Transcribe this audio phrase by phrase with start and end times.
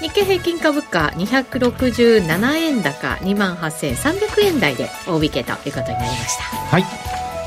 [0.00, 6.42] 日経平均株価267円高2万8300円台で大引けということになりました。
[6.44, 6.84] はい。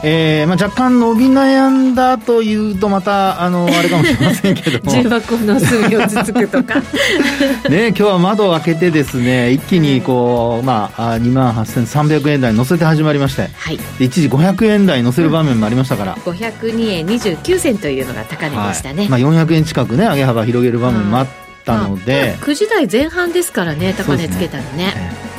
[0.06, 4.92] えーまあ、若干伸び悩んだというとまたあのあれかもしれませんけども。
[5.02, 6.82] 重箱の隅をつつくとか。
[7.70, 21.28] ね今日は窓を開けてですね一気にこう、まあ、2万8300円台乗せて始まりまして、はい、一時500円台乗せる場面もありましたから、うん、502円29銭というのが高値でしたね、はい、まあ、400円近くね上げ幅広げる場面もあっ
[21.64, 24.94] たので、まあ、9時台前半ですからね高値つけたのね、ね、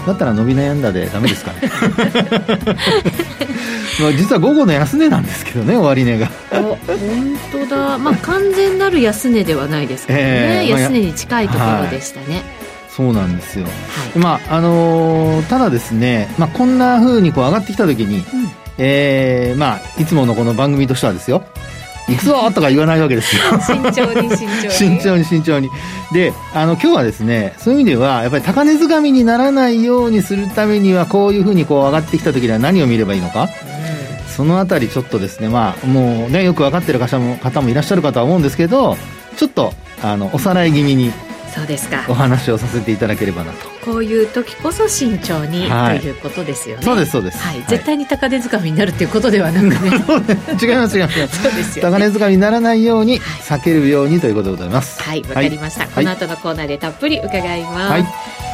[0.06, 1.70] だったら伸び悩んだでダメですかね
[4.00, 6.26] まあ実は午後の安値なんですけどね終値が。
[6.50, 6.78] 本
[7.52, 7.98] 当だ。
[7.98, 12.44] まあ完全なる安値ではないですけどね、えー、安値に近いところでしたね、はい。
[12.88, 13.70] そうなんですよ、は
[14.16, 18.24] い、まああのー、ただですね、まあ、こんなふうにこう上がってきた時に、うん、
[18.78, 21.44] えー、まあ、いつものこの番組としてはですよ
[22.08, 23.42] いくぞとか言わないわけですよ。
[23.60, 24.70] 慎重に慎重に。
[24.70, 25.70] 慎重に慎重に。
[26.12, 33.48] であの今日はですねそういう意味ではやっぱり高値掴みにならないようにするためにはこういうふうにこう上がってきた時には何を見ればいいのか、
[34.34, 38.96] そのあたりちょっとですね、まあ、もうね、よく分かってる方も方もいらっしゃるかとは思うんですけど、
[39.36, 41.12] ちょっと、あの、おさらい気味に、
[41.54, 42.04] そうですか。
[42.08, 43.68] お話をさせていただければなと。
[43.84, 46.82] こういう時こそ慎重に、はい、ということですよね。
[46.82, 47.38] そうです、そうです。
[47.38, 47.62] はい。
[47.68, 49.76] 絶対に高値掴みになるっていうことではなくね。
[50.60, 51.28] 違います、違います。
[51.42, 55.00] そうですよ、ね、高値掴みにならないように、避けるようにということでございます。
[55.00, 55.86] はい、わ、かりました。
[55.86, 58.53] この後のコーナーでたっぷり伺います。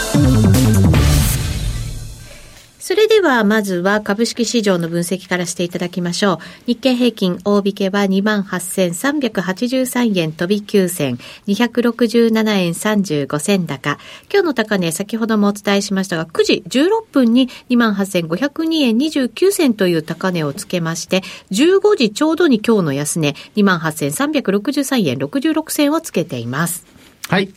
[2.91, 6.39] それではまずは株式市場の分析からしていただきましょう。
[6.67, 13.97] 日経平均大引けは28,383円飛び9銭、267円35銭高。
[14.29, 26.85] 今日の高値、先ほどもお伝えしましたが、9時16分に28,502円29銭という高値をつけまして、15時ちょうどに今日の安値、28,363円66銭をつけています。
[27.29, 27.53] はい。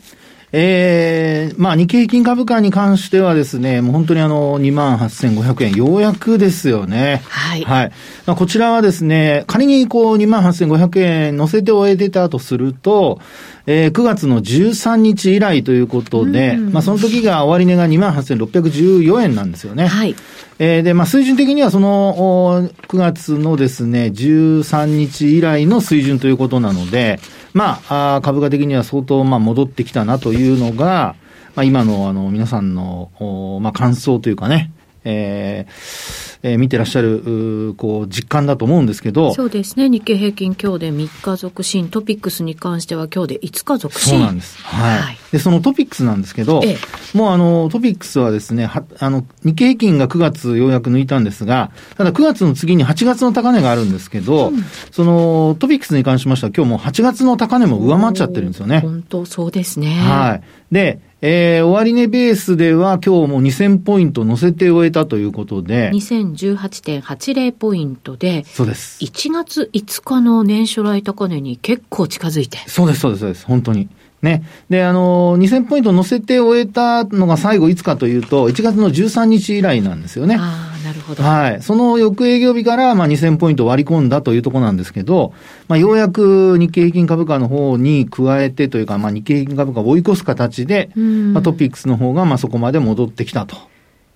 [0.56, 7.22] えー、まあ日経平均株価に関してはですね、もう本当にあの、28,500円、ようやくですよね。
[7.28, 7.64] はい。
[7.64, 7.92] はい。
[8.24, 13.18] まあ、こちらはですね、仮にこう28,500円乗せて終えてたとすると、
[13.66, 19.88] えー、9月の13日以来ということで、うん、まあその時が終値が28,614円なんですよね。
[19.88, 20.14] はい。
[20.60, 27.18] えー、で、まあ水準的にはその、9月のですね、13日以来の水準ということなので、
[27.54, 31.14] まあ、株価的には相当、まあ、戻ってきたなというのが、
[31.54, 33.10] まあ、今の、あの、皆さんの、
[33.62, 34.72] まあ、感想というかね、
[35.04, 39.32] えーえー、見てらっしゃる、こう、実感だと思うんですけど。
[39.32, 39.88] そうですね。
[39.88, 44.10] 日経平均今日で3日続伸、トピックスに関しては今日で5日続伸。
[44.10, 44.62] そうなんです。
[44.62, 44.98] はい。
[45.00, 58.80] はい、で、そのトピックスなんですけど、ええ、もうあの、トピックスはですね、は、あの、日経平均が9月ようやく抜いたんですが、ただ9月の次に8月の高値があるんですけど、うん、そのトピックスに関しましては今日も8月の高値も上回っちゃってるんですよね。
[58.80, 59.94] 本当そうですね。
[59.94, 60.42] はい。
[60.74, 65.90] で、えー、終値ベースでは今日も2000ポイント乗せて終えたということで。
[65.92, 68.44] 2018.80ポイントで。
[68.44, 69.02] そうです。
[69.02, 72.58] 1月5日の年初来高値に結構近づいて。
[72.66, 73.46] そうです、そうです、そうです。
[73.46, 73.88] 本当に。
[74.24, 74.42] ね。
[74.68, 80.36] で、あの、2000ポイント乗せて終えたのが最後いつかというと、1月の13日以来なんですよね。
[80.36, 81.22] ああ、なるほど。
[81.22, 81.62] はい。
[81.62, 85.32] その翌営業日から、まあ、2000ポイント割り込んだというところなんですけど、
[85.68, 93.56] まあ、ようやく日経平均株価の方に加えてというか、まあ、日経平均株価を追い越す形で、まあ、トピックスの方が、まあ、そこまで戻ってきたと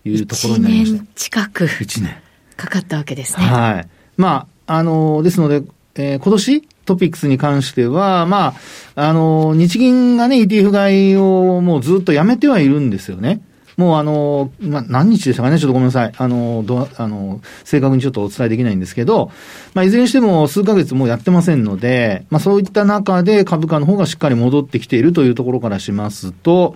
[0.05, 0.97] いうところになりました。
[0.97, 1.65] 1年近く。
[1.67, 2.17] 1年。
[2.57, 3.45] かかったわけですね。
[3.45, 3.89] はい。
[4.17, 5.63] まあ、あの、ですので、
[5.95, 8.55] えー、今年、トピックスに関しては、ま
[8.97, 13.41] あ、あの、日銀がね、ETF 買いをもうずっとやめてはいるんですよね。
[13.77, 15.59] もうあの、まあ、何日でしたかね？
[15.61, 16.13] ちょっとごめんなさい。
[16.17, 19.31] あの、ど、あの、正確にちょっとお伝えできないんですけど、
[19.73, 26.75] まあ、いずれにしても数ヶ月もうやってませんので、まあ、そういった中で株価の方がしっかり戻ってきているというところからしますと、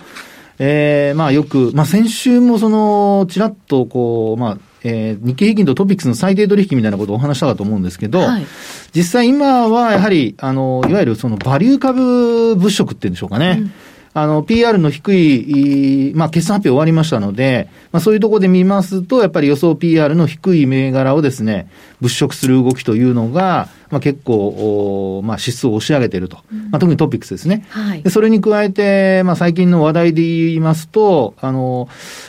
[0.65, 8.47] ええー、まあよく、まあ先週もその、ちらっとこう、まあ、えー、日経平均とトピックスの最低取引みたいなことをお話したかと思うんですけど、はい、
[8.95, 13.59] 実際今はやはり、あの、いわゆるそのバリュー株物色っていうんでしょうかね。
[13.61, 13.73] うん
[14.15, 21.71] あの、PR の低い、まあ、決算発表終わりましたので、まあ、そういうところで見ますと、やっぱり予想 PR の低い銘柄をですね、
[22.01, 26.39] 物色する動きというのが、まあ、結構、まあ、指数を押し上げていると。
[26.51, 27.65] うん、まあ、特にトピックスですね。
[27.71, 31.89] はい、でそれに加えて、まあ、最近の話題で言いますと、あの、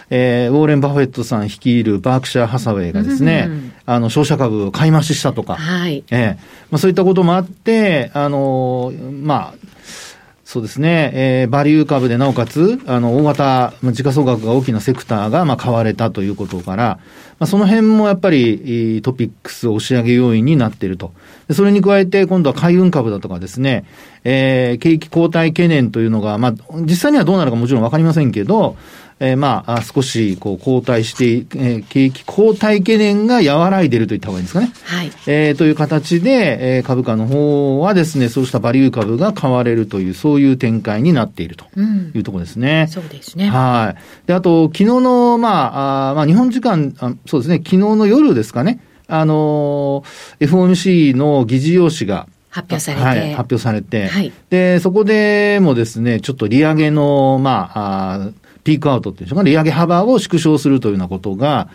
[0.10, 6.34] えー、ウォーレン・バフェットさん率いるバークシャー・ハサウェイがですね、うん、あの、商社株を買い増ししたとか、はい、えー、
[6.70, 9.73] まあ、そういったこともあって、あの、まあ、
[10.54, 17.00] そうですね、えー、バリュー株でなおかつ、あの、大型、時価総額が大きなセクターが、まあ、買われたということから、
[17.40, 21.12] まあ、その辺もやっぱり、トピックス押し上げ要因になっていると。
[21.50, 23.86] それに加えて、今度は海運株だとかですね、
[24.24, 28.76] えー、景気後退懸念というのが、まあ、実際にはどうなるかもちろん分かりませんけど、
[29.26, 34.74] えー、まあ、少し、こう、後退して、えー、景気後退懸念が和らいでいるといった方がいいんですかね。
[34.84, 35.12] はい。
[35.28, 42.88] えー、という形で、えー、株価の方はですね、そうしたバリュー株が買われるという、そういう展開になっているというところですね。
[42.88, 43.48] うん、そうですね。
[43.50, 44.28] はい。
[44.28, 53.04] で、あと、昨日の、まあ、あまあ、日本時間あ、そうですね、昨日の夜ですかね、あのー、FOMC の議事要旨が、発表されて。
[53.04, 54.08] はい、発表されて。
[54.08, 54.32] はい。
[54.52, 58.30] で、そこでもですね、ちょっと利上げの、まあ、あ
[58.64, 61.70] ピークアウトっていうんでしょうか、利上げ幅を縮小するというようなことが、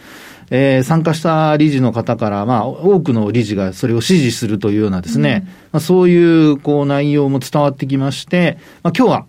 [0.50, 9.26] えー、参加した理事の方から、まあ、多くの理事がそれを支持するというようなですね、うん、まあ、そういう、こう、内容も伝わってきまして、まあ、今日は、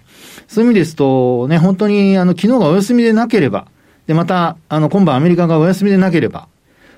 [0.47, 3.67] そういう意味ですと、ね、本当に、あの、昨日がお休みでなければ、
[4.07, 6.47] で、また、あの、今晩アメリカがお休みでなければ、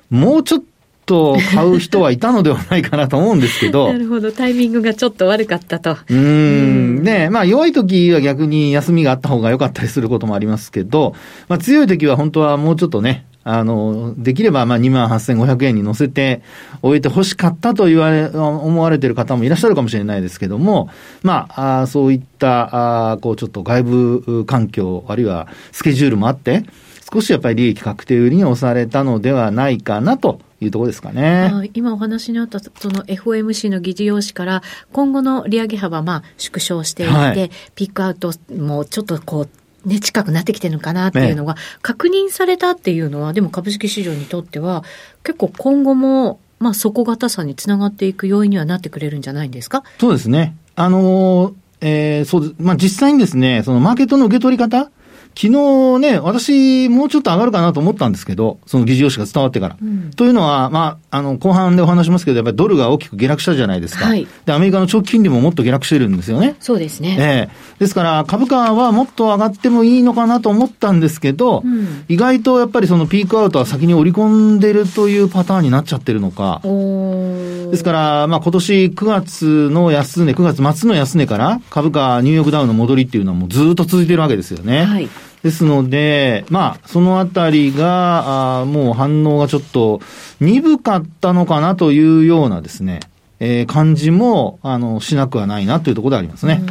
[0.10, 0.64] もうちょっ
[1.06, 3.88] と買う人はいたのではないかなと思うんですけど。
[3.94, 4.32] なるほど。
[4.32, 5.98] タイミングがちょっと悪かったと。
[6.10, 7.04] うん。
[7.04, 11.16] で、まあ弱い時は逆に休みがあった方が良かったりすることもありますけど、
[11.48, 16.42] まあ強い時は本当はもうちょっとね、あの、できればまあ28,500円に乗せて
[16.82, 20.90] 終えて欲しかったと言われ、思われている方もいらっしゃるかもしれないですけども、
[21.24, 26.64] まあ、あそういった、あこうちょっと外部環境、あるいはスケジュールもあって、
[27.12, 31.70] 少しやっぱり利益確定売りに押されたのではないかなというところですかね。
[31.74, 34.62] 今お話にあったその FOMC の議事要旨から
[34.94, 39.50] 今後の利上げ幅、まあ縮小していって、はい、ピックアウトもちょっとこう
[39.88, 44.84] ね、近くなってきてるのかなっていうのが確認されたっていうのは、でも株式市場にとっては
[45.24, 49.84] 結構今後もまあ底堅さにつながっていく要因にはなってくれるんじゃないんですか？
[49.98, 50.56] そうですね。
[50.76, 52.56] あのー、えー、そう。
[52.60, 54.92] まあ実際にですね、そのマーケットの受け取り方
[55.36, 59.78] 昨日ね、私、もうちょっと上がるかなと思ったんですけど、その議事要旨が伝わってから。
[59.82, 64.06] うん、というのは、まあ、あの、後半でお話しますけど、やっぱりドルが大きく下落したじゃないですか。
[64.06, 66.56] はい、で、アメリカの長期金利ももっと下落してるんですよね。
[66.60, 67.18] そうですね。
[67.20, 76.62] ええー、ですから、株価はもっと上がってもいいのかなと思ったんですけど、うん、意外とやっぱりそのピークアウトは先に織り込んでるというパターンになっちゃってるのか。
[76.64, 84.84] ですから、まあ、今年9月の安値、9月末の安値から株価、ニューヨークダウンの戻りっていうのはもうずっと続いてるわけですよね。
[84.84, 85.10] はい。
[85.44, 90.02] ですので、まあ、そのあたりが、あもう反応がちょっと
[90.40, 93.00] 鈍かったのかなというようなですね、
[93.40, 96.62] えー、感じも、あの、しなくはないなというところでありますね。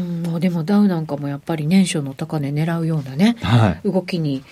[0.41, 4.43] でもダウなんかもやっぱり年初の高値狙うようなね、はい、動きに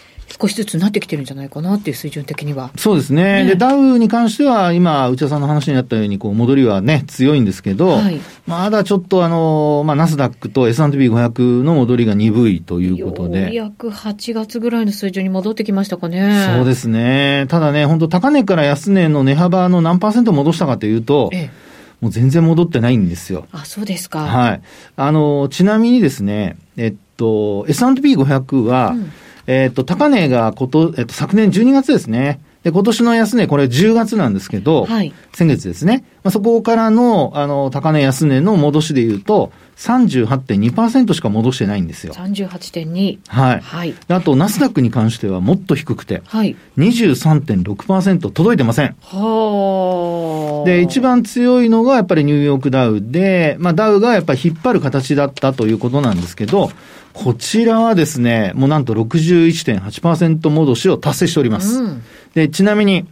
[0.41, 2.71] 少しずつなってきてるんじゃないかなっていう水準的には。
[2.77, 3.45] そうですね。
[3.45, 13.55] ねで、ダウに関しては、今、内田さんの話にあったように、こう、戻りはね、強いんですけど、はい、まだちょっとあの、まあ、ナスダックと S&P500 の戻りが鈍いということで。
[13.55, 16.55] ようやく8月ぐらいの水準に戻ってきましたかね。
[16.57, 17.47] そうですね。
[17.49, 21.69] ただね、本当高値から安値の値幅の何パーセント戻したかというと、ええ
[22.00, 23.49] もう全然戻ってないんですよ。
[23.50, 24.21] あ、そうですか。
[24.21, 24.61] はい。
[24.95, 29.11] あの、ちなみにですね、えっと、S&P500 は、うん
[29.49, 32.38] えっ、と、高値がこと、えっ、と、昨年12月ですね。
[32.65, 36.05] で、今年の安値、これ10月なんですけど、はい、先月ですね。
[36.25, 42.12] まあ、そこからの、あの、高値安値の戻しで言うと、38.2%しか戻してないんですよ。
[42.15, 43.21] 38.2。
[43.29, 43.61] はい。
[43.61, 43.95] はい。
[44.09, 46.57] あと、ナスダックに関してはもっと低くて、はい。
[46.79, 48.97] 23.6%届いてません。
[49.03, 50.69] はあ。
[50.69, 56.73] で、一番強いのがやっぱりニューヨークダウで、まあ、ダウがやっぱり引っ張る形だったということなんですけど、
[57.12, 61.81] こちらはですね、もうなんと61.8%戻しを達成しております。
[61.81, 62.03] うん、
[62.35, 63.06] で、ちなみに、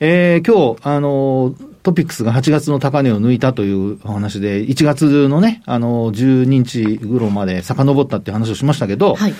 [0.00, 9.34] えー、今日、あの、トピックスが8月の高値を抜いたというお話で、1月のね、あの、12日頃まで遡ったっていう話をしましたけど、はい、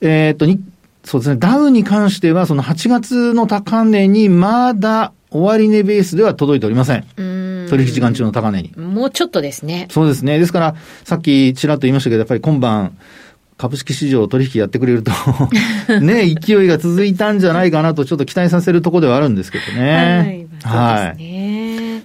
[0.00, 0.46] えっと、
[1.04, 7.04] そうですね、ダウに関しては、その8月の高値にまだ終値ベースでは届いておりません。
[7.68, 8.72] 取引時間中の高値に。
[8.76, 9.86] もうちょっとですね。
[9.90, 10.38] そうですね。
[10.38, 12.96] ですから、さっきちらっと言いましたけど、やっぱり今晩、
[13.60, 15.12] 株式市場取引やってくれると
[16.00, 20.46] ね、勢いが続いたんじゃないかなとちょっと期待させるところではあるんですけどね。
[20.62, 21.04] はい。
[21.04, 21.50] はい。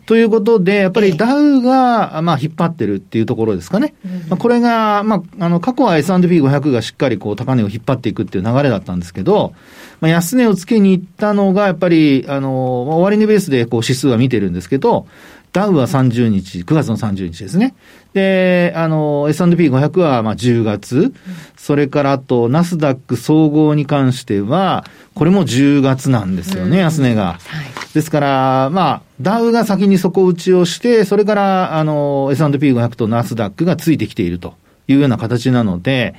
[0.05, 3.95] ということで、やっぱりダウが、まあ、引っ張ってるっていうところですかね。
[4.29, 9.53] まあ、これが、まあ、あの、過去は S&P500 がしっかりこう、高値を引っ張っていくっていう流れだったんですけど、
[10.01, 15.07] まあ、安値をつけに行ったのが、やっぱり、あの、終値ベースでこう、指数は見てるんですけど、
[15.55, 17.75] ダウは30日、9月の30日ですね。
[18.12, 21.13] で、あの、S&P500 はまあ10月、うん、
[21.55, 24.83] それからあと、ナスダック総合に関しては、
[25.13, 27.39] これも10月なんですよね、うん、安値が。
[27.39, 34.55] はい、ですから、まあ、ダウが先に底打ちをして、それから、あの、S&P500 とナスダックがついてきていると
[34.89, 36.15] いうような形なので、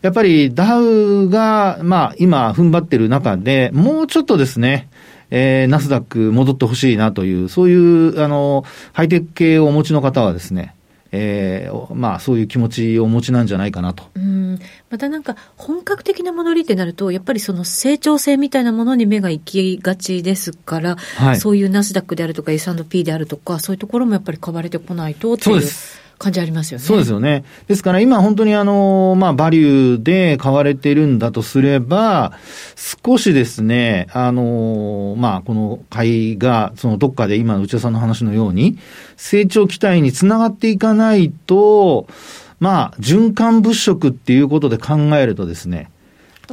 [0.00, 4.88] やっぱりダウが、まあ、今、踏ん張ってる中で、もうちょっとですね、
[5.34, 10.76] えー、ナスダック戻ってほしいなという、そういう、あの、ハイテク系をお持ちの方はですね、
[11.10, 14.04] えー、まあそういう気持ちをお持ちなんじゃないかなと。
[14.14, 14.58] うん
[14.90, 25.54] またなんか本格的な戻りってなると、やっぱりその成長性みたいなものに目が行きがちですから、はい、そういうナスダックであるとか S&P であるとか、そういうところもやっぱり買われてこないとっていう。
[25.54, 26.84] そうです感じありますよね。
[26.84, 27.44] そうですよね。
[27.66, 32.32] ですから今本当にあの、まあ、バリューで買われてるんだとすれば、
[32.76, 38.78] 少しですね、あの、まあ、この買いが、そのどっかで今の内田さんの話のように、
[39.16, 42.06] 成長期待につながっていかないと、
[42.60, 45.90] まあ、循環物色っていうことで考えるとですね、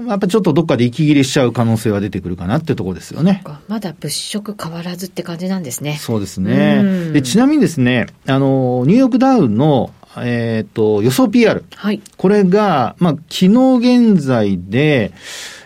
[0.08, 3.44] やっぱちょっとどっかで息切れしちゃう可能性は出てくるかなってところですよね。
[3.68, 5.98] まだ物色変わらずって感じなんですね。
[6.00, 7.12] そうですね。
[7.12, 11.64] でちなみにですね、あの、ニューヨークダウの、えっ、ー、と、予想 PR。
[11.76, 12.02] はい。
[12.18, 15.12] これが、まあ、昨日現在で、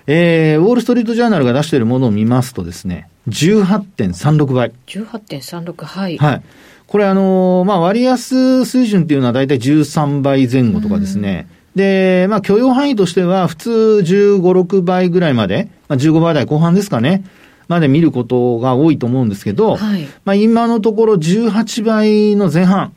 [0.08, 4.72] えー、ウォール・ストリート・ジャーナルが出しているものを見ますとですね、18.36倍。
[4.88, 6.18] 18.36、はい。
[6.18, 6.44] はい。
[6.88, 11.48] これあのまあ、割安水準っていうのは大体13倍前後とかですね。
[11.76, 13.70] で、まあ、許容範囲としては、普通
[14.04, 17.24] 15、6倍ぐらいまで、まあ、15倍台後半ですかね、
[17.68, 22.94] まで見ることが多いと思うんですけど、はい、まあ、今のところ18倍の前半。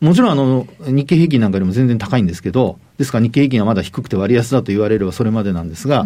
[0.00, 6.04] もちろんあの、日経平均なんかよりも全然高いんですけど、ですから日経平均はまだ低くて割安だと言われればそれまでなんですが、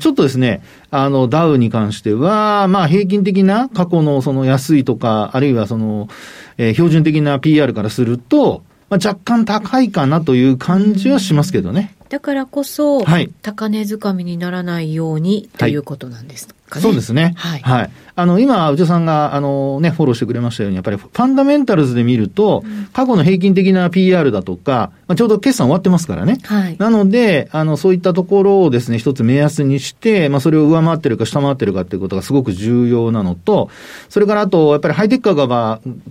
[0.00, 6.08] ちょっとですね、あの、ダウに関しては、まあ平均的な過去のその安いとか、あるいはその、
[6.56, 8.62] えー、標準的な PR からすると、
[8.94, 11.94] まあ、若干高いかなという感じはしますけどね。
[12.10, 16.82] だからこそ、はい、高値掴みにならないようにということなんですかね。
[16.82, 17.34] そうですね。
[17.36, 17.60] はい。
[17.60, 17.90] はい。
[18.16, 26.38] あの、今、内田さんが、あのね、フォローしてくれましたように、やっぱりファンダメンタルズで見ると、うん、過去の平均的な PR だとか、まあ、ちょうど決算終わってますからね。
[26.44, 26.76] はい。
[26.78, 33.68] なので、あの、そういったところをですね、一つ目安にして、まあ、それを上回ってるか下回ってるかっていうことがすごく重要なのと、
[34.08, 35.34] それからあと、やっぱりハイテク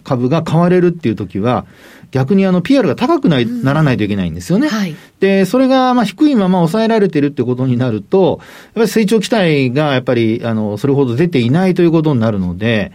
[0.03, 1.65] 株が買われるっていう時は、
[2.13, 4.67] 逆にあの PR が高くない、ならないといけないんですよね。
[4.67, 12.91] はい、で、それがまあ低いまま抑えられてるってことになると、やっぱり成長期待がやっぱりあの、それほど出ていないということになるので、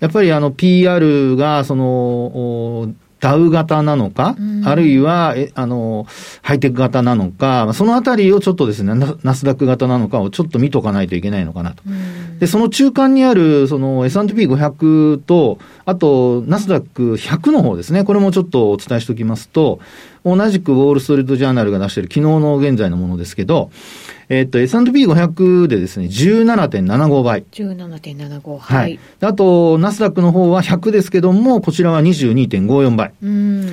[0.00, 6.06] やっぱりあの PR がその、ダウ型なのか、うん、あるいは、え、あの、
[6.40, 11.82] ハイテク型なのか、そのあたりをちょっとですね、ナスダック型なのかをちょっと見とかないといけないのかなと。
[11.86, 19.80] うん、で、その中間にある、その S&P500 と、あと、ナスダック100の方ですね、これもちょっとお伝えしておきますと、
[20.24, 23.70] 同じくウォール・ストリート・ジャーナルが出している昨日の現在のものですけど、
[24.30, 27.44] えっと、S&P500 でですね、17.75倍。
[27.50, 28.76] 17.75、はい。
[28.76, 28.98] はい。
[29.22, 33.12] あと、ナスダックの方は100ですけども、こちらは22.54倍。
[33.20, 33.66] うん。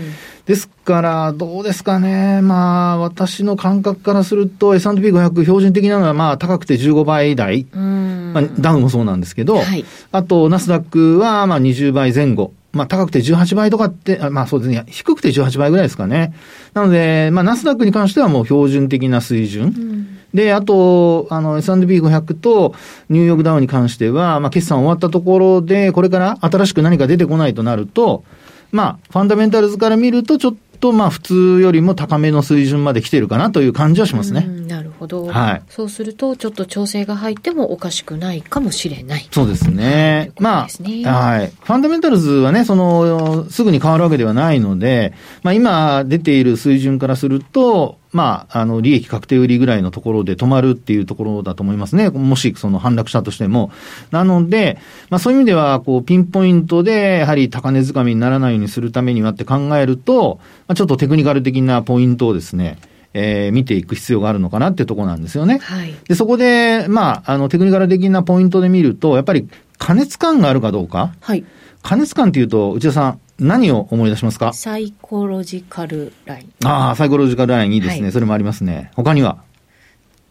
[0.47, 2.41] ですから、どうですかね。
[2.41, 7.67] まあ、私の感覚からすると、S&P500 標準的なのは、まあ、高くて15倍台。
[7.71, 8.31] うん。
[8.33, 9.85] まあ、ダウンもそうなんですけど、はい。
[10.11, 12.51] あと、ナスダックは、まあ、20倍前後。
[12.77, 16.34] まあ、高くて18倍とかって、まあそうですね、低くて18倍ぐらいですかね。
[16.74, 19.63] なので、まあ、ナスダックに関してはもう標準的な水準。
[19.65, 22.75] うんで、あと、あの、S&P500 と
[23.10, 28.24] ニューヨークダウンに関しては、まあ、決算終わったところで、これから新しく何か出てこないとなると、
[28.72, 34.41] まあ、ファンダメンタルズから見ると、ちょっと、まあ、普通よりも高めの水準まで来てるかなという感じはしますね。
[34.41, 35.25] なるほど。
[35.25, 35.62] はい。
[35.69, 39.27] そうすると、ちょっと調整が入ってもおかしくないかもしれない。
[39.31, 40.31] そうですね。
[40.39, 41.51] まあ、はい。
[41.60, 52.10] ファンダメンタルズはね、その、すぐに変わるわけではないので、まあ、今出ている水準からすると、まあ、あの、利益確定売りぐらいのところで止まるっていうところだと思いますね。
[52.10, 53.72] もし、その反落したとしても。
[54.12, 54.79] なので、
[55.10, 62.77] まあそういう意味では、こう、ピンポイントで、やはり高値掴みにならないようにするためにはって考えると、まあちょっとテクニカル的なポイントをですね、
[63.13, 65.59] えー、見ていく必要があるのかなってところなんですよね。
[65.59, 65.93] はい。
[66.07, 71.15] で、そこで、まあ、あの、テクニカル的なポイントで見ると、やっぱり、加熱感があるかどうか。
[71.21, 71.43] はい。
[71.81, 74.51] 加熱感っていうと、内田さん、何を思い出しますか？
[74.53, 76.67] サイコロジカルライン。
[76.67, 78.03] ああ、サイコロジカルラインいいですね。
[78.03, 78.91] はい、それもありますね。
[78.95, 79.38] 他には？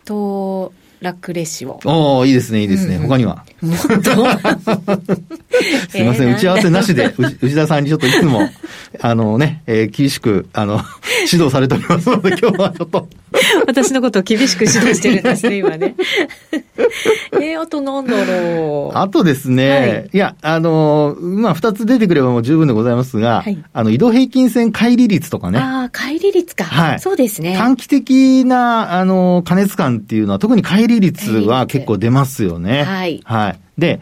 [0.04, 1.80] と、ラクレシオ。
[1.84, 2.96] おおいいですね、いいですね。
[2.96, 3.44] うん、他には？
[3.62, 4.26] もっと
[5.88, 8.48] すいません、打ち合わせなしで、内田さんにちょっといつも、
[9.00, 10.80] あのね、えー、厳しく、あの、
[11.30, 13.08] 指導されておりますので、今日はちょっと。
[13.66, 15.94] 私のことを厳しく指導してるんですね、今ね。
[17.32, 18.98] えー、あとなんだろう。
[18.98, 25.58] あとですね、はい、いや、あの、まあ、二つ出てくればもう十分でございますが、はい、あの、移動平均線乖離率とかね。
[25.58, 26.64] ああ、乖離率か。
[26.64, 27.00] はい。
[27.00, 27.56] そうですね。
[27.56, 32.84] 短期的な、あの、加熱感っていうのは、特に乖離率は結構出ますよね。
[32.84, 33.20] はい。
[33.24, 33.58] はい。
[33.78, 34.00] で、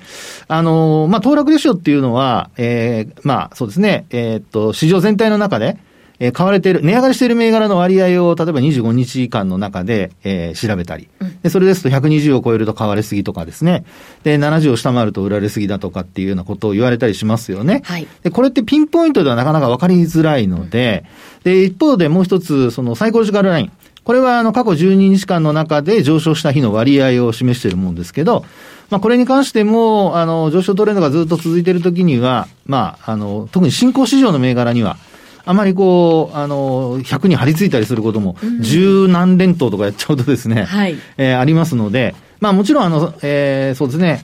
[0.48, 5.78] あの、まあ、騰落レシオっていうのは、ええー、まあ、そうですね、えー、っと、市場全体の中で、
[6.20, 11.08] えー、買われている、値上がりしている銘柄の割合を、例えば25日間の中で、えー、調べたり、
[11.42, 13.84] で、それですと120を超えると買われすぎとかですね、
[14.22, 17.82] で、70を下回ると売られすぎだとかっていうようなことを言われたりしますよね。
[17.84, 18.06] はい。
[18.22, 21.04] で、これってピンポイントではなかなか分かりづらいので、
[21.44, 23.72] うん、で、一方でもう一つ、そのサイコロジカルライン。
[24.04, 28.44] これはあの過去12日間の中で上昇した日の割合を示しているものですけど、
[28.90, 34.98] まあこれに関しても、あの、上昇トレンドがずっと続いているときには、まあ、あの、特に新興市場の銘柄には、
[35.46, 44.22] あまりこう、あの、100に張り付いたりすることも、十何連投とかやっちゃうとですね、はい、えー、ありますので、まあもちろんあの、えー、そうですね、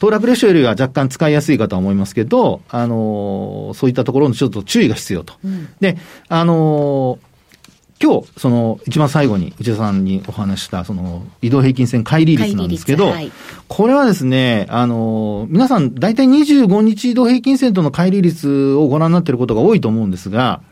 [0.00, 5.34] 騰落レシオよりは若干使いやすいかとは思いますけど、あの、そういったところのちょっと注意が必要と。
[5.44, 5.96] うん、で、
[6.28, 7.18] あの、
[8.02, 13.30] 今日、その、一番最後に内田さんにお話した、その、移動平均線乖離率なんですけど、はい、
[13.68, 20.62] これはですね、あの、皆さん、大体25日移動平均線との乖離率をご覧になっていることが多いと思うんですが、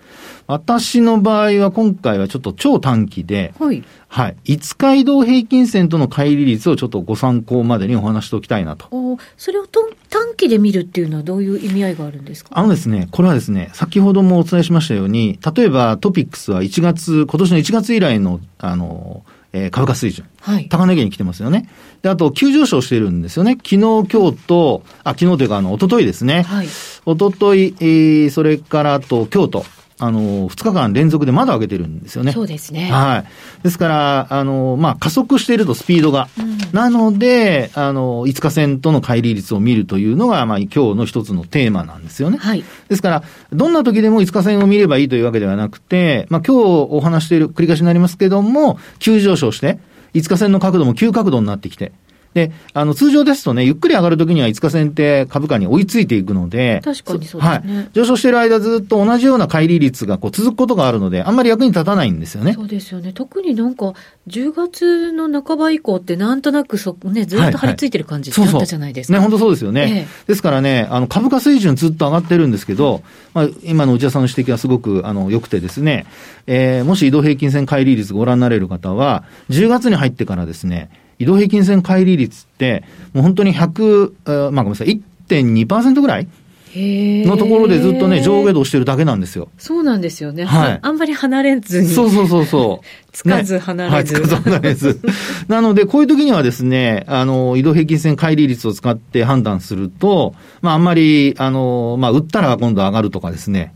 [0.51, 3.85] 私の場合は今回はちょっと超短期で、はい。
[4.09, 4.37] はい。
[4.45, 8.87] 5日移動平均線との乖離率をちょっとご参考までにお話しておきたいなと。
[8.91, 12.51] おそれをと短期で見るっていうのはどういう意味合いがあるんですか？
[12.53, 20.27] あのですね、これはですね、先ほどもお伝えしましたように、例えばトピックスは1月、今年の1月以来の、あの、えー、株価水準。
[20.41, 20.69] はい。
[20.69, 21.69] 高値圏に来てますよね。
[22.03, 23.53] で、あと、急上昇してるんですよね。
[23.53, 26.43] 昨日、今日と、あ、昨日というか、あの、一昨日ですね。
[26.43, 26.67] はい。
[26.67, 29.65] 一昨日、えー、それからと、今日と、
[30.01, 32.33] あの、2日間連続でまだ上げてるんですよね。
[32.33, 32.91] そうですね。
[32.91, 33.63] はい。
[33.63, 36.29] ですから、あの、まあ、加速しているとスピードが。
[36.39, 42.39] うん、なので、あの、5日線との乖離率を見るというのが、まあ、今日の一つのテーマなんですよね。
[42.39, 42.65] はい。
[42.89, 46.61] ですから、どんな時でも5日線を見ればいいというわけではなくて、まあ、今日
[46.91, 49.79] お話している、繰り返しになりますけども、急上昇して、
[50.15, 51.93] 5日線の角度も急角度になってきて、
[52.35, 57.75] で、あの、通常ですとね、ゆっくり上がるときには5日線って株価に追いついていくので、確かにそうですね。
[57.75, 57.91] はい。
[57.93, 62.53] 上昇している間ずっと同じような乖離率がこう続くことがあるので、あんまり役に立たないんですよね。
[62.53, 63.13] そうですよね。
[63.13, 63.95] 特になんか、
[64.29, 69.19] 10月の半ば以降ってなんとなくそ、ね、ずっと張り付いてる感じだったじゃないですか。
[69.19, 70.07] はいはい、そうそうね、本当そうですよね。
[70.07, 73.03] ええ、ですからね、あの、株価水準ずっと上がってるんですけど、
[73.35, 76.07] まあ、今の内田さんの指摘はすごく、あの、良くてですね、
[76.47, 80.91] えー、もし移動平均線乖離率ご覧になれる方は、10月に入ってからですね、
[81.21, 86.27] 移動平均線乖離率って、もう本当に100、まあごめんなさい、1.2%ぐらい
[86.75, 89.49] のところでずっとね、上下動してるだけなんですよ。
[89.59, 90.45] そうなんですよね。
[90.45, 90.79] はい。
[90.81, 91.89] あんまり離れずに。
[91.89, 92.87] そうそうそうそう。
[93.13, 94.15] つかず離れず。
[94.15, 95.01] ね、はい、つかず離れず。
[95.49, 103.75] なので、こういう時にはですね、あの、移動平均線乖離率を使って判断すると、まあ、あんまり、あの、まあ、売ったら今度上がるとかですね。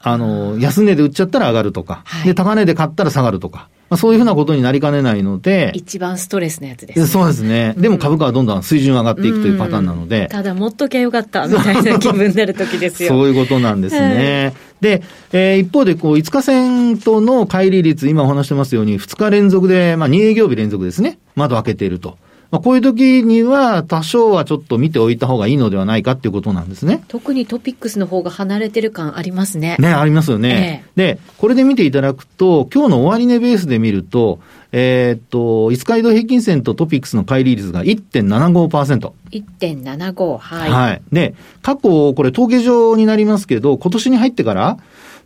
[0.00, 3.68] あの、安値で売っちゃったら上がるとか、はい、で、高値で買ったら下がるとか。
[3.88, 5.70] まあ、そういうふうなことになりかねないので。
[5.74, 7.74] 一番ストレスのやつです、ね、そうですね。
[7.76, 10.26] でも株価はどんどん水準上がっていくというパターンなので。
[10.30, 13.10] ただ、持っときゃよかった、みたいな気分になる時ですよ。
[13.10, 14.54] そういうことなんですね。
[14.80, 21.18] で、えー、一方で、こう、5日線との乖離率、今お話してますように、2日連続で、まあ、2営業日連続ですね。
[21.36, 22.18] 窓開けていると。
[22.50, 27.02] まあ、こういう時には多少はちょっと見ておいた方がいいのではないかっていうことなんですね。
[27.08, 29.76] 特にトピックスの方が離れてる感ありますね。
[29.78, 30.84] ね、ありますよね。
[30.86, 34.38] えー、で、これで見ていただくと、今日の終値ベースで見ると、
[34.72, 35.38] えー、っと、
[35.70, 39.12] 5日移動平均線とトピックスの乖離率が1.75%。
[39.30, 40.70] 1.75、はい。
[40.70, 41.02] はい。
[41.12, 44.78] で、過去、これ統計上になりますけど、今年に入ってから、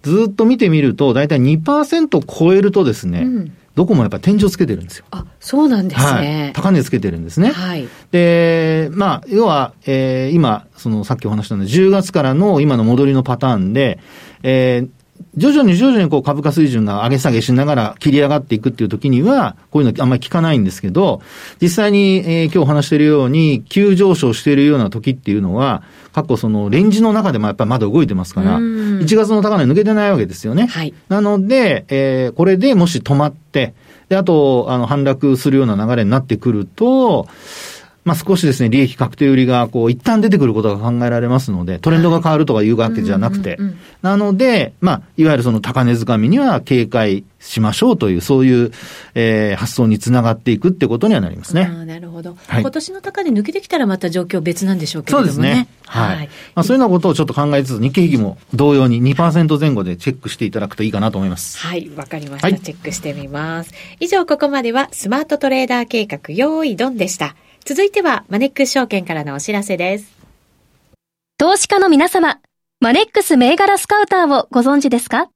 [0.02, 5.04] ずっと見てみると、だいたい2%超えるとですね、うんどこもやっぱ天井つけてるんですよ。
[5.11, 6.42] あ、そうなんですね。
[6.42, 7.50] はい、高値つけてるんですね。
[7.50, 7.88] はい。
[8.11, 13.98] で、まあ、要は、えー、今、その、さっきお話したの10月からの今の戻りのパターンで、
[14.42, 14.99] えー、
[15.37, 21.22] 徐々に徐々にこう株価水準が上げ下げしながら切り上がっていくっていう時には、こういうのあんまり聞かないんですけど、
[21.61, 30.66] 実際に、えー、今日お話しているように、急上昇しているような時っていうのは、過去そのレンジの中でもやっぱりまだ動いてますから、1月の高値抜けてないわけですよね。
[30.66, 30.94] はい。
[31.09, 33.74] なので、えー、これでもし止まって、
[34.09, 37.28] で、あと、あの、反落するような流れになってくると、
[38.04, 43.58] まあ、少しですね、利益確定売りが、こう、一旦出てくることが考えられますので、トレンドが変わるとかいうわけじゃなくて、
[44.00, 48.72] なので、まあ、いわゆるその高値掴みには警戒しましょうという、そういう、
[49.14, 51.70] えー、発想につながっていくってことにはなりますね。
[51.70, 52.36] あなるほど。
[52.46, 55.32] はい、今年の高値抜けてきたらまた状況別なんでしょうけれどもね。
[55.32, 55.68] そうですね。
[55.84, 56.16] はい。
[56.16, 61.58] はい、まあ、そういうようなことをちょっと考えつつ、日経平均も同様に2%前後でチェックしていただくといいかなと思います。
[61.58, 63.72] はい、わかりました、はい、チェックしてみます。
[64.00, 67.34] 以上、ここまではスマートトレーダー計画、用意ドンでした。
[67.70, 70.12] 続いては、マネックス証券からのお知らせです。
[71.38, 72.40] 投資家の皆様、
[72.80, 75.30] マネックス銘柄スカウターをご存知ですか？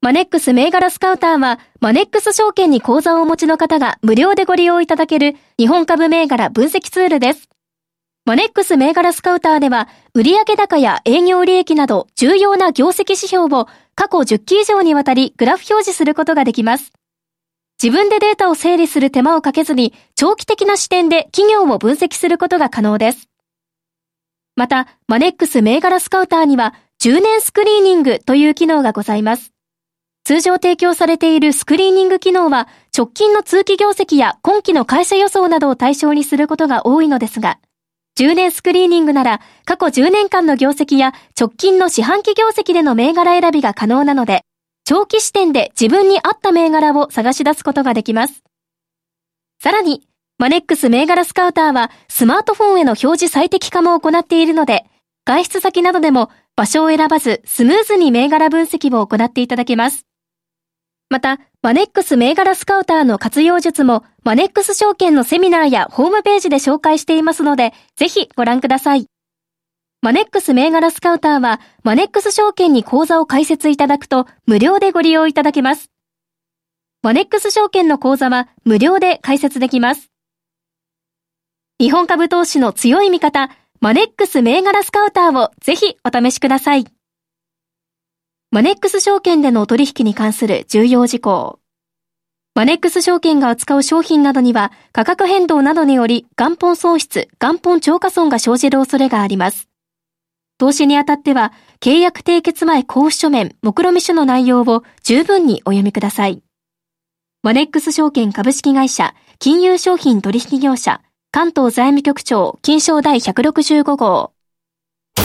[0.00, 7.50] マネックス銘柄スカウターは、マネックス証券に口座をお持ちの方が無料でご利用いただける日本株銘柄分析ツールです。
[8.24, 16.94] マネックス銘柄スカウターでは、売上高や営業利益など重要な業績指標を過去10期以上にわたりグラフ表示することができます。
[17.82, 23.28] 自分でデータを整理する手間をかけずに、長期的な視点で企業を分析することが可能です。
[24.56, 29.52] また、マネックス銘柄スカウターには、10年スクリーニングという機能がございます。
[30.24, 37.58] 通常提供されているスクリーニング機能は、直近の通期業績や今期の会社予想などを対象にすることが多いのですが、
[38.18, 44.44] 10年スクリーニングなら、過去10年間の業績や直近の四半期業績での銘柄選びが可能なので、
[44.84, 48.44] 長期視点で自分に合った銘柄を探し出すことができます。
[49.58, 54.84] さらに、マネックス銘柄スカウターはスマートフォンへの表示最適化も行っているので、
[55.24, 60.04] 外出先などでも場所を選ばずスムーズに銘柄分析を行っていただけます。
[61.08, 69.06] また、マネックス銘柄スカウターの活用術もマネックス証券のセミナーやホームページで紹介していますので、ぜひご覧ください。
[70.04, 75.90] マネックス銘柄スカウターは、マネックス証券に口座を開設いただくと、無料でご利用いただけます。
[77.02, 80.10] マネックス証券の口座は、無料で開設できます。
[81.80, 83.48] 日本株投資の強い味方、
[83.80, 86.84] マネックス銘柄スカウターをぜひお試しください。
[88.50, 91.60] マネックス証券での取引に関する重要事項。
[92.54, 99.66] マネックス証券が扱う商品などには価格変動などにより元本損失、元本超過損が生じる恐れがあります。
[100.56, 106.42] 投資にあたっては、契約締結前交付書面、目論見書の内容を十分にお読みください。
[107.42, 114.32] マネックス証券株式会社、金融商品取引業者、関東財務局長、金賞第165号。
[115.16, 115.22] ザ・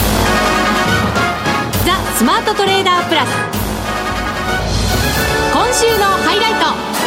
[2.16, 3.28] スマートトレーダープラス。
[5.52, 6.52] 今週のハイライ
[6.94, 6.99] ト。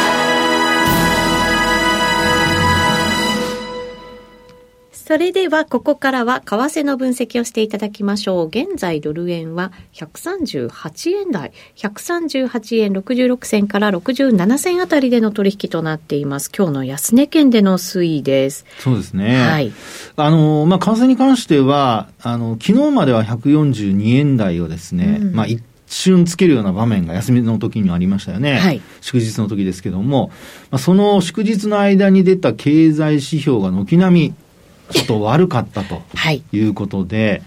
[5.13, 8.47] それではここからは為替の分析をしていただきましょう。
[8.47, 16.49] 現在ドル円は138円台、138円66銭から67銭あたりでの取引となっています。
[16.51, 18.65] 今日の安値圏での推移です。
[18.79, 19.37] そうですね。
[19.37, 19.71] はい。
[20.15, 28.57] あの、まあ、為替に関しては、あの、昨日までは142円台をですね、うん、まあ、一瞬つけるような場面が休みの時にありましたよね。
[28.57, 30.31] はい、祝日の時ですけども、
[30.71, 34.42] まあ、その祝日の間に出た経済指標が軒並み
[34.91, 36.01] ちょっと悪かったと
[36.51, 37.41] いうことで、はい、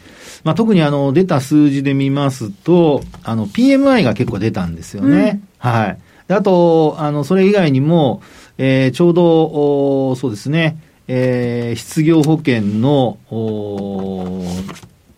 [0.45, 5.41] まあ、特にあの出た数字で見ますと、あの PMI が結構出たんですよね。
[5.63, 5.99] うん、はい。
[6.29, 8.21] あと、あの、それ以外にも、
[8.59, 13.19] えー、ちょうど、そうですね、えー、失業保険の、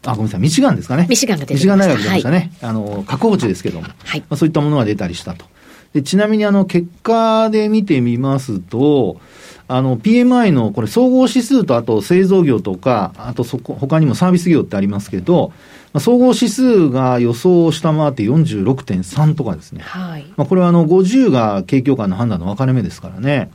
[0.04, 1.06] あ、ごめんなさい、ミシガンですかね。
[1.08, 2.50] ミシガンが出ミシガン大学出ましたね。
[2.60, 3.86] はい、あの、確保値ですけども。
[4.04, 4.20] はい。
[4.20, 5.46] まあ、そういったものが出たりしたと。
[5.94, 9.18] で、ちなみにあの、結果で見てみますと、
[9.68, 15.52] あの、PMI のこれ総合指数とあと製造業とか、あとそこ、他にもサービス業ってありますけど、
[15.92, 19.82] まあ、総合指数が予想を下回って46.3とかですね。
[19.82, 20.24] はい。
[20.36, 23.50] まあ、これはあの、50が景況感の判断の分かれ目ですからね。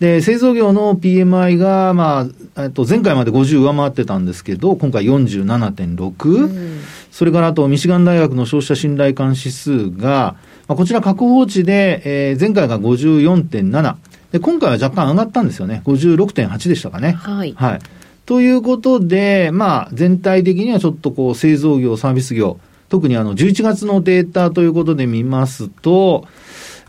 [0.00, 10.36] で、製造業の PMI が、まあ、えっと、前回まで50上回ってたんですけど、今回47.6、うん、それからあと、ミシガン大学の消費者信頼感指数が、
[10.68, 13.96] まあ、こちら確保値で、えー、前回が54.7、
[14.32, 15.82] で、今回は若干上がったんですよね。
[15.84, 17.12] 56.8でしたかね。
[17.12, 17.54] はい。
[17.56, 17.78] はい。
[18.26, 26.26] ということで、まあ、全体的にはちょっとこう、製造業、サービス業、特にあの、11月のデータということで見ますと、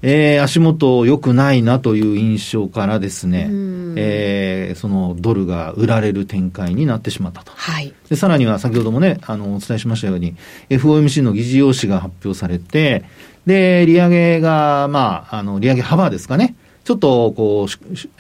[0.04, 3.50] えー、足元良くないなという印象からですね、
[3.96, 7.52] えー、そのドルが売られる展開になってしまったと。
[7.56, 7.94] はい。
[8.10, 10.36] で、さらには先ほどもね、あの、お伝えしましたように、
[10.70, 13.04] FOMC の議事要旨が発表されて、
[13.46, 17.72] で、利上げが、まあ、あの、利上げ幅ですかね、ちょっとこう、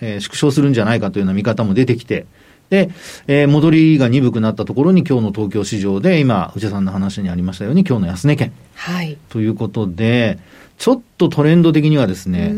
[0.02, 2.26] えー、縮小するんじゃないかというような見方も出てきて、
[2.70, 2.90] で、
[3.28, 8.54] えー、戻りが鈍くなったところに今日の東京市場で今、内田さんの話にありましたように今日の安値圏。
[8.76, 9.18] はい。
[9.30, 10.40] ということで、
[10.78, 12.52] ちょっとトレンド的にはですね、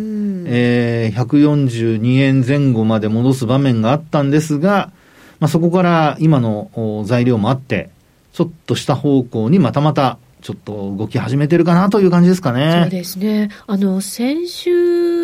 [0.45, 4.91] えー、142円前後まで戻す場面があったんですが、
[5.39, 7.89] まあ、そこから今の材料もあって、
[8.33, 12.81] ちょっとした方向にまたまたちょっと動き始めてるかなという感じですかね。
[12.83, 13.49] そうですね。
[13.65, 15.22] あの、先週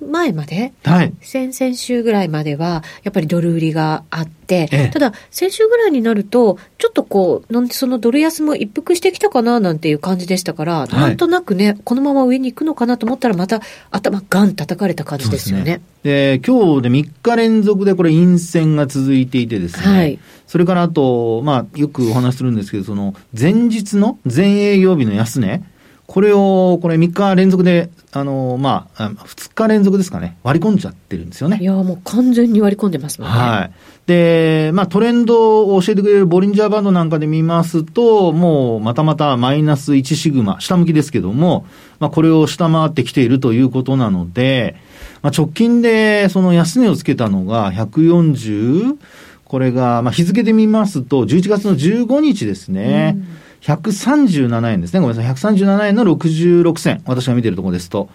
[0.00, 13.60] 前まで、はい、先々週ぐらいまでは、やっぱりドル売りがあって、ええ、ただ、先週ぐらいになると、ちょっとこう、なんそのドル安も一服してきたかななんていう感じでしたから、はい、なんとなくね、このまま上に行くのかなと思ったら、また
[13.90, 15.80] 頭ガン叩かれた感じですよね。
[16.02, 25.62] で、ね、今日で3日連続でこれ陰線が続いていてですね、はい、それからあと、まあ、よくお話しするんですけど、その、前日の、前営業日の安値、
[26.10, 31.58] これを、これ3日連続で、あの、まあ、2日連続ですかね、割り込んじゃってるんですよね。
[31.60, 33.38] いや、もう完全に割り込んでますもんね。
[33.38, 33.70] はい。
[34.08, 41.64] で、まあ、トレンドを教えてくれるボリンジャーバンドなんかで見ますと、もう、またまたマイナス1シグマ、下向きですけども、
[42.00, 44.74] まあ、これを下回ってきているということなので、
[45.22, 48.96] まあ、直近で、その安値をつけたのが、140、
[49.44, 53.14] これが、まあ、日付で見ますと、11月の15日ですね。
[53.16, 55.00] うん137円ですね。
[55.00, 55.54] ごめんなさい。
[55.54, 57.02] 137円の66銭。
[57.06, 58.08] 私が見てるところですと。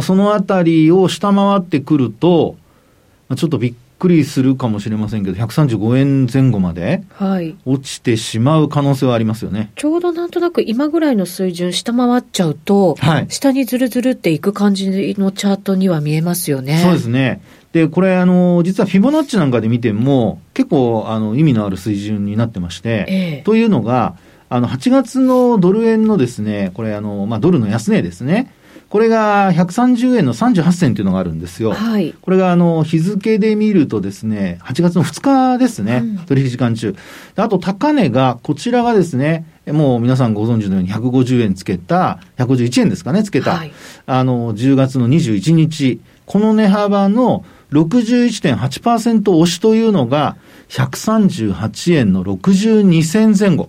[0.00, 2.56] そのあたりを下回ってくると、
[3.36, 7.04] ちょっとびっくりするかもしれませんけど、135円前後まで
[7.66, 9.58] 落ちてしまう可能性はありますよね。
[9.58, 16.78] はい、ちょうどなんとなく今ぐらいの水準下回っちゃうと、はい、下にずるずるっていく感じのチャートには見えますよね。
[16.78, 17.42] そうですね。
[17.72, 24.16] で、これ、あの、実はフィボナッチなんかで見ても、結構、あの、意味のある水準になってまして、ええ、というのが、
[24.52, 28.52] あの、8月のドル円のですね、これ、あの、まあ、ドルの安値ですね。
[28.90, 31.72] これが130円の38銭というのがあるんですよ。
[31.72, 32.14] はい。
[32.20, 36.94] これがあの、日付で見るとですね、8月の2日ですね、うん、取引時間中。
[37.36, 43.72] あと、高値が、こちらがですね、もう皆さんご存知のように150円つけた、151円ですかね、つけた、はい、
[44.04, 50.36] あの、10月の21日、この値幅の61.8%押しというのが、
[50.72, 53.68] 138円の62銭前後。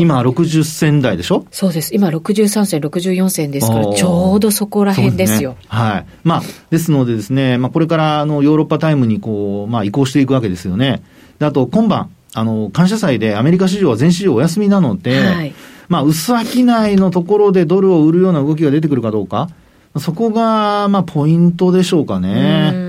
[0.00, 1.44] 今60銭台でしょ？
[1.50, 1.94] そうです。
[1.94, 5.58] 今63銭、64銭ですから、ちょうどそこら辺ですよ。
[5.60, 6.06] すね、はい。
[6.24, 11.02] まあ、ですのでですね、まあ、これからあのヨーロッパタイムにこう、まあ、移行していくわけですよね。
[11.38, 15.52] であと、今晩、あの、感謝祭でアメリカ市場は全市場お休みなので、はい、
[15.88, 19.50] まあ、薄商いのところでドルを売るような動きが出てくるかどうか、
[19.98, 22.88] そこが、まあ、ポイントでしょうかね。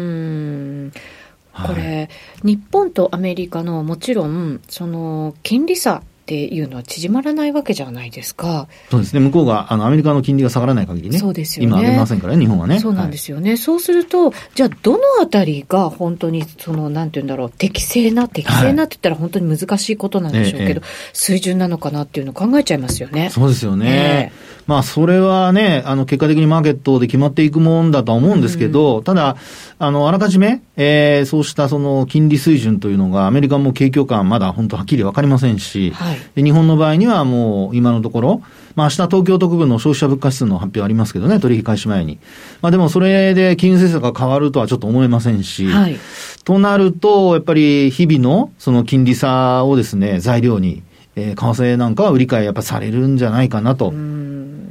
[1.53, 2.09] これ、
[2.43, 8.67] 日本とアメリカのもちろん、その金利差っていうのは縮まらないわけじゃないですか。
[8.89, 9.19] そうですね。
[9.19, 11.17] 向こうが、あの、アメリカの金利が下がらない限りね。
[11.17, 11.71] そうですよね。
[11.71, 12.79] 今上げませんからね、日本はね。
[12.79, 13.49] そうなんですよね。
[13.49, 23.29] はい、そうすると、じゃあ、どのあたりが本当に、その、なんて言うんだろう、適正な、適正なって言ったら本当に難しいことなんでしょうけど、はいええ、水準なのかなっていうのを考えちゃいますよね。
[23.29, 24.31] そうですよね。
[24.37, 29.35] えまあ、それはね、あの、結果的にマーケットで決まっていくもんだとは思うんですけど、うん、ただ、
[29.79, 38.41] あの、あらかじめ、えー、そうしたその金利水準というのが、アメリカも景況感まだ本当はっきりわかりませんし、はい、で日本の場合にはもう今のところ、
[38.75, 42.19] まあ明日東京特部の消費者物価指数の発表ありますけどね、取引開始前に。
[42.61, 45.97] まあでもそれで金融政策が変わるとはちょっと思えませんし、はい、
[46.43, 50.83] となると、やっぱり日々のその金利差をですね、材料に、
[51.15, 53.91] えー、為替なんかは売り買いやっぱされるんじゃないかなと。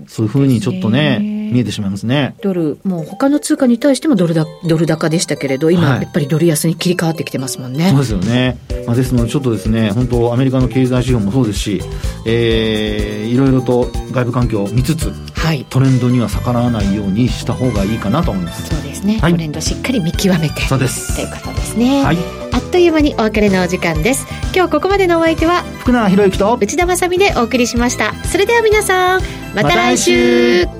[0.06, 2.34] そういうふうにちょっとね、見えてしまいますね。
[2.42, 7.90] ドル、もう他の通貨に対してもドルだドル高でしたけれど、今、やっぱりドル安に切り替わってきてますもんね。
[7.90, 8.58] そうですよね。
[8.86, 11.82] まあ、ですので、ちょっとですね、本当、アメリカの経済指標もそうですし、
[12.26, 18.68] えー、いろいろと外部環境を見つつ、はい、トレンドには逆らわないようにした方がいいかなと思います。
[18.68, 19.18] そうですね。
[19.20, 20.62] はい、トレンドしっかり見極めて。
[20.62, 21.14] そうです。
[21.16, 22.04] ということですね。
[22.04, 22.18] はい。
[22.52, 24.26] あっという間にお別れのお時間です。
[24.54, 28.14] 今日ここまでのお相手は、福永博之と内田まさでお送りしました。
[28.24, 29.22] それでは皆さん、
[29.54, 30.79] また来週